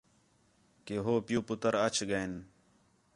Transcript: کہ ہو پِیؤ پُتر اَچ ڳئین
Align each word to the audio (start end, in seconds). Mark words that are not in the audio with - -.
کہ 0.85 0.95
ہو 1.03 1.13
پِیؤ 1.25 1.41
پُتر 1.49 1.73
اَچ 1.85 1.95
ڳئین 2.09 2.33